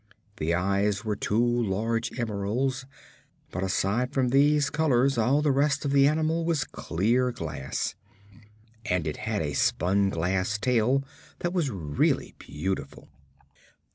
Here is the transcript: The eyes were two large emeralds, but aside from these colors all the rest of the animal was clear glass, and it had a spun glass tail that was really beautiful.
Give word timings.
The 0.37 0.55
eyes 0.55 1.05
were 1.05 1.15
two 1.15 1.37
large 1.45 2.17
emeralds, 2.19 2.87
but 3.51 3.61
aside 3.61 4.11
from 4.11 4.29
these 4.29 4.71
colors 4.71 5.15
all 5.15 5.43
the 5.43 5.51
rest 5.51 5.85
of 5.85 5.91
the 5.91 6.07
animal 6.07 6.43
was 6.43 6.63
clear 6.63 7.31
glass, 7.31 7.93
and 8.83 9.05
it 9.05 9.17
had 9.17 9.43
a 9.43 9.53
spun 9.53 10.09
glass 10.09 10.57
tail 10.57 11.03
that 11.41 11.53
was 11.53 11.69
really 11.69 12.33
beautiful. 12.39 13.09